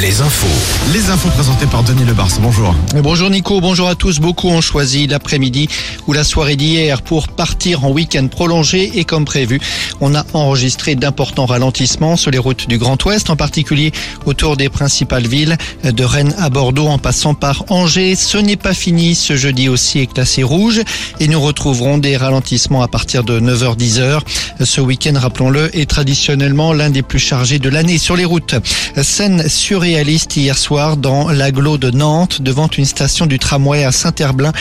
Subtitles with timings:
[0.00, 0.46] les infos.
[0.92, 2.30] Les infos présentées par Denis Lebars.
[2.40, 2.72] Bonjour.
[3.02, 4.20] Bonjour Nico, bonjour à tous.
[4.20, 5.68] Beaucoup ont choisi l'après-midi
[6.06, 9.60] ou la soirée d'hier pour partir en week-end prolongé et comme prévu,
[10.00, 13.90] on a enregistré d'importants ralentissements sur les routes du Grand Ouest, en particulier
[14.24, 18.14] autour des principales villes de Rennes à Bordeaux en passant par Angers.
[18.14, 20.80] Ce n'est pas fini, ce jeudi aussi est classé rouge
[21.18, 24.20] et nous retrouverons des ralentissements à partir de 9h-10h.
[24.64, 28.54] Ce week-end, rappelons-le, est traditionnellement l'un des plus chargés de l'année sur les routes.
[29.02, 29.48] Scène
[29.88, 34.52] hier soir dans l'agglo de Nantes devant une station du tramway à Saint-Herblain,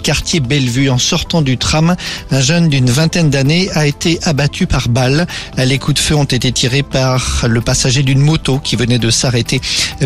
[0.00, 0.90] quartier Bellevue.
[0.90, 1.96] En sortant du tram,
[2.30, 5.26] un jeune d'une vingtaine d'années a été abattu par balle.
[5.58, 9.10] Les coups de feu ont été tirés par le passager d'une moto qui venait de
[9.10, 9.60] s'arrêter.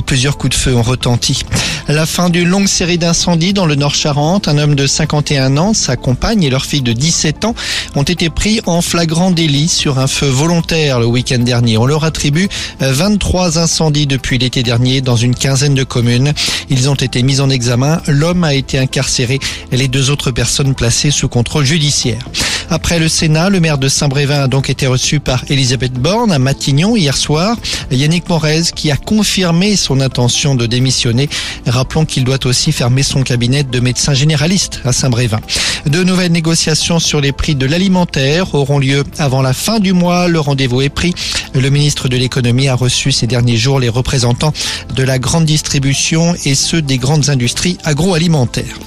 [0.06, 1.42] Plusieurs coups de feu ont retenti.
[1.88, 4.48] La fin d'une longue série d'incendies dans le Nord-Charente.
[4.48, 7.54] Un homme de 51 ans, sa compagne et leur fille de 17 ans
[7.96, 11.76] ont été pris en flagrant délit sur un feu volontaire le week-end dernier.
[11.76, 12.48] On leur attribue
[12.80, 16.32] 23 incendies depuis l'été dernier dans une quinzaine de communes.
[16.68, 18.00] Ils ont été mis en examen.
[18.06, 19.40] L'homme a été incarcéré
[19.72, 22.24] et les deux autres personnes placées sous contrôle judiciaire.
[22.72, 26.38] Après le Sénat, le maire de Saint-Brévin a donc été reçu par Elisabeth Borne à
[26.38, 27.56] Matignon hier soir.
[27.90, 31.28] Yannick Morez qui a confirmé son intention de démissionner.
[31.66, 35.40] Rappelons qu'il doit aussi fermer son cabinet de médecin généraliste à Saint-Brévin.
[35.86, 40.28] De nouvelles négociations sur les prix de l'alimentaire auront lieu avant la fin du mois.
[40.28, 41.12] Le rendez-vous est pris.
[41.54, 44.52] Le ministre de l'économie a reçu ces derniers jours les représentants
[44.94, 48.78] de la grande distribution et ceux des grandes industries agroalimentaires.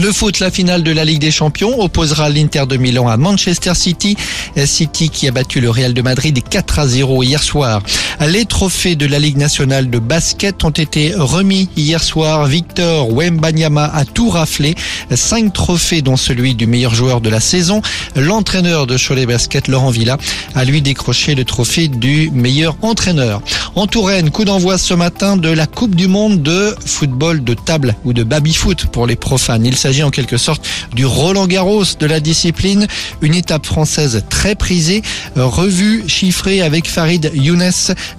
[0.00, 3.74] Le foot, la finale de la Ligue des Champions opposera l'Inter de Milan à Manchester
[3.74, 4.16] City.
[4.64, 7.82] City qui a battu le Real de Madrid 4 à 0 hier soir.
[8.26, 12.46] Les trophées de la Ligue nationale de basket ont été remis hier soir.
[12.46, 14.74] Victor Wembanyama a tout raflé.
[15.14, 17.80] Cinq trophées dont celui du meilleur joueur de la saison.
[18.16, 20.18] L'entraîneur de Cholet Basket, Laurent Villa,
[20.56, 23.40] a lui décroché le trophée du meilleur entraîneur.
[23.76, 27.94] En Touraine, coup d'envoi ce matin de la Coupe du Monde de football de table
[28.04, 29.64] ou de baby-foot pour les profanes.
[29.64, 32.88] Il s'agit en quelque sorte du Roland Garros de la discipline,
[33.22, 35.02] une étape française très prisée,
[35.36, 37.70] revue, chiffrée avec Farid Younes,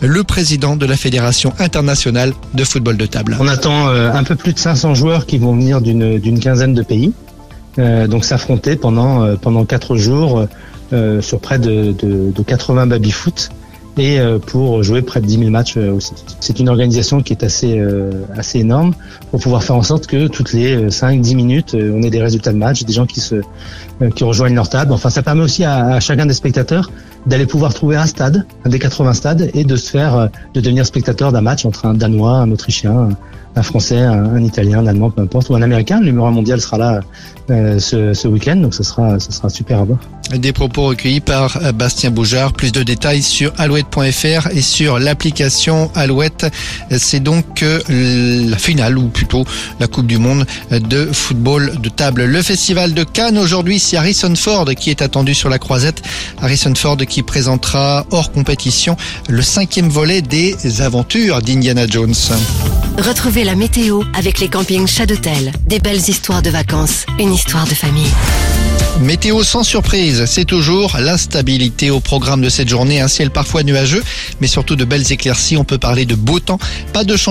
[0.02, 3.38] le président de la Fédération internationale de football de table.
[3.40, 7.14] On attend un peu plus de 500 joueurs qui vont venir d'une quinzaine de pays,
[7.78, 10.48] euh, donc s'affronter pendant pendant quatre jours
[10.94, 13.50] euh, sur près de, de, de 80 baby-foot
[13.98, 16.14] et pour jouer près de 10 000 matchs aussi.
[16.40, 18.94] C'est une organisation qui est assez énorme
[19.30, 22.58] pour pouvoir faire en sorte que toutes les 5-10 minutes, on ait des résultats de
[22.58, 24.94] match, des gens qui rejoignent leur table.
[24.94, 26.90] Enfin, ça permet aussi à chacun des spectateurs
[27.26, 30.86] d'aller pouvoir trouver un stade, un des 80 stades, et de se faire, de devenir
[30.86, 33.10] spectateur d'un match entre un Danois, un Autrichien,
[33.56, 36.00] un Français, un, Italien, un Allemand, peu importe, ou un Américain.
[36.00, 37.02] Le numéro 1 mondial sera là
[37.50, 40.00] euh, ce, ce week-end, donc ce sera, ce sera super à voir.
[40.36, 42.54] Des propos recueillis par Bastien Boujard.
[42.54, 46.46] Plus de détails sur alouette.fr et sur l'application Alouette.
[46.92, 49.44] C'est donc la finale, ou plutôt
[49.80, 52.26] la Coupe du Monde de football de table.
[52.26, 56.04] Le festival de Cannes, aujourd'hui, c'est Harrison Ford qui est attendu sur la croisette.
[56.40, 58.96] Harrison Ford qui présentera hors compétition
[59.28, 62.16] le cinquième volet des aventures d'Indiana Jones.
[62.98, 65.52] Retrouvez la météo avec les campings Chadotel.
[65.66, 68.12] Des belles histoires de vacances, une histoire de famille.
[69.02, 73.00] Météo sans surprise, c'est toujours l'instabilité au programme de cette journée.
[73.00, 74.04] Un ciel parfois nuageux,
[74.42, 75.56] mais surtout de belles éclaircies.
[75.56, 76.60] On peut parler de beau temps,
[76.92, 77.28] pas de changement.